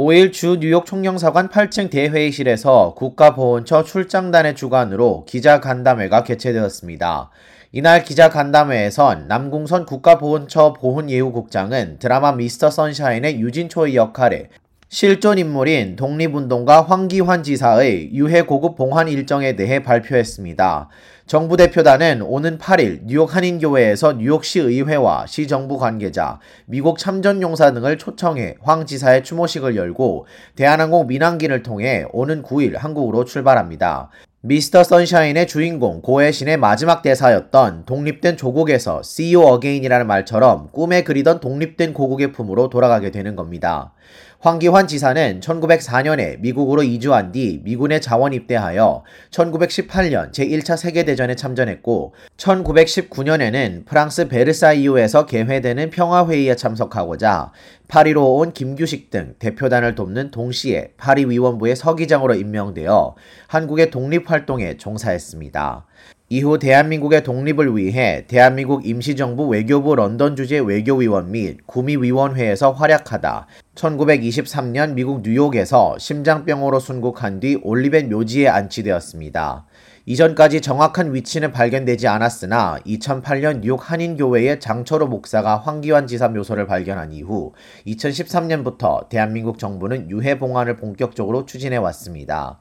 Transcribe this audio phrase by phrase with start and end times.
[0.00, 7.28] 5일 주 뉴욕 총영사관 8층 대회의실에서 국가보훈처 출장단의 주관으로 기자간담회가 개최되었습니다.
[7.72, 14.48] 이날 기자간담회에선 남궁선 국가보훈처 보훈예우국장은 드라마 미스터 선샤인의 유진초의 역할에
[14.92, 20.88] 실존 인물인 독립운동가 황기환 지사의 유해 고급 봉환 일정에 대해 발표했습니다.
[21.28, 28.84] 정부 대표단은 오는 8일 뉴욕 한인교회에서 뉴욕시 의회와 시정부 관계자, 미국 참전용사 등을 초청해 황
[28.84, 34.10] 지사의 추모식을 열고 대한항공 민항기를 통해 오는 9일 한국으로 출발합니다.
[34.42, 41.92] 미스터 선샤인의 주인공 고해신의 마지막 대사였던 독립된 조국에서 See you again이라는 말처럼 꿈에 그리던 독립된
[41.92, 43.92] 고국의 품으로 돌아가게 되는 겁니다.
[44.40, 54.28] 황기환 지사는 1904년에 미국으로 이주한 뒤 미군에 자원 입대하여 1918년 제1차 세계대전에 참전했고 1919년에는 프랑스
[54.28, 57.52] 베르사이유에서 개회되는 평화회의에 참석하고자
[57.86, 63.14] 파리로 온 김규식 등 대표단을 돕는 동시에 파리 위원부의 서기장으로 임명되어
[63.46, 65.84] 한국의 독립활동에 종사했습니다.
[66.32, 75.22] 이후 대한민국의 독립을 위해 대한민국 임시정부 외교부 런던 주재 외교위원 및 구미위원회에서 활약하다 1923년 미국
[75.22, 79.66] 뉴욕에서 심장병으로 순국한 뒤 올리벤 묘지에 안치되었습니다.
[80.06, 87.54] 이전까지 정확한 위치는 발견되지 않았으나 2008년 뉴욕 한인교회의 장철호 목사가 황기환 지사 묘소를 발견한 이후
[87.88, 92.60] 2013년부터 대한민국 정부는 유해 봉안을 본격적으로 추진해 왔습니다.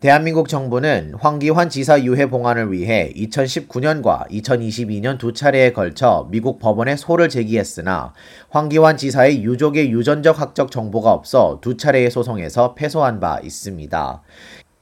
[0.00, 7.28] 대한민국 정부는 황기환 지사 유해 봉안을 위해 2019년과 2022년 두 차례에 걸쳐 미국 법원에 소를
[7.28, 8.12] 제기했으나
[8.48, 14.22] 황기환 지사의 유족의 유전적 학적 정보가 없어 두 차례의 소송에서 패소한 바 있습니다.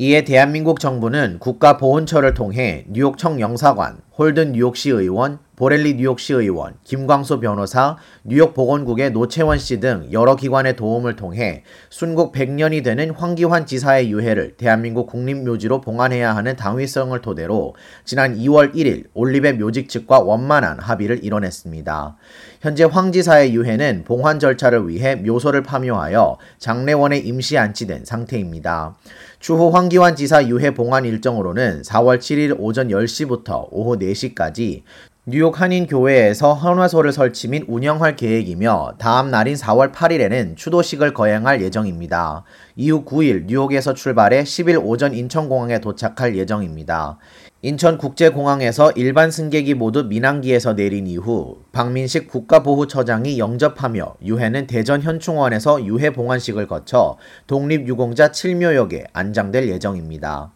[0.00, 7.96] 이에 대한민국 정부는 국가보훈처를 통해 뉴욕청 영사관, 홀든 뉴욕시 의원, 보렐리 뉴욕시 의원, 김광수 변호사,
[8.24, 14.56] 뉴욕 보건국의 노채원 씨 등 여러 기관의 도움을 통해 순국 100년이 되는 황기환 지사의 유해를
[14.56, 22.16] 대한민국 국립묘지로 봉안해야 하는 당위성을 토대로 지난 2월 1일 올리베 묘직 측과 원만한 합의를 이뤄냈습니다.
[22.60, 28.94] 현재 황 지사의 유해는 봉환 절차를 위해 묘소를 파묘하여 장례원에 임시 안치된 상태입니다.
[29.40, 34.82] 추후 황기환 지사 유해 봉환 일정으로는 4월 7일 오전 10시부터 오후 4시까지
[35.28, 42.44] 뉴욕 한인교회에서 헌화소를 설치 및 운영할 계획이며 다음 날인 4월 8일에는 추도식을 거행할 예정입니다.
[42.76, 47.18] 이후 9일 뉴욕에서 출발해 10일 오전 인천공항에 도착할 예정입니다.
[47.62, 56.68] 인천국제공항에서 일반 승객이 모두 민항기에서 내린 이후 박민식 국가보훈처장이 영접하며 유해는 대전 현충원에서 유해 봉환식을
[56.68, 57.18] 거쳐
[57.48, 60.52] 독립유공자 7묘역에 안장될 예정입니다.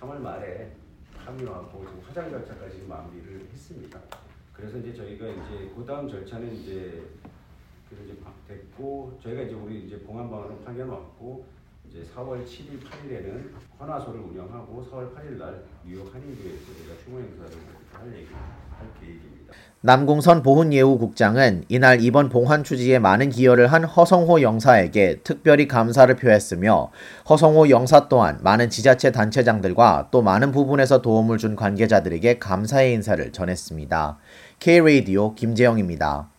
[0.00, 0.72] 3월 말에
[1.24, 4.00] 합류하고 화장 절차까지 마무리를 했습니다.
[4.52, 7.02] 그래서 이제 저희가 이제 그 다음 절차는 이제
[8.02, 8.16] 이제
[8.48, 11.46] 됐고 저희가 이제 우리 이제 봉안방으로 파견 왔고
[11.88, 17.52] 이제 4월 7일, 8일에는 헌화소를 운영하고 4월 8일 날 뉴욕 한인교회에서 저희가 추모 행사를
[19.86, 26.90] 남궁선 보훈예우국장은 이날 이번 봉환 추지에 많은 기여를 한 허성호 영사에게 특별히 감사를 표했으며
[27.28, 34.16] 허성호 영사 또한 많은 지자체 단체장들과 또 많은 부분에서 도움을 준 관계자들에게 감사의 인사를 전했습니다.
[34.58, 36.33] K-Radio 김재영입니다.